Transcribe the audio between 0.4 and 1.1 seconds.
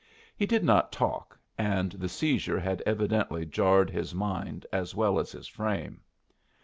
did not